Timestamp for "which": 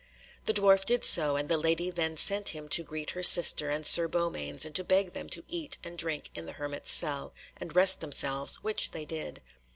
8.63-8.89